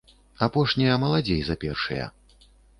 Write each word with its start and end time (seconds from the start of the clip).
Апошнія 0.45 0.95
маладзей 1.05 1.41
за 1.53 1.61
першыя. 1.67 2.11